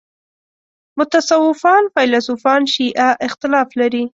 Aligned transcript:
متصوفان 0.99 1.83
فیلسوفان 1.97 2.61
شیعه 2.73 3.09
اختلاف 3.27 3.69
لري. 3.79 4.03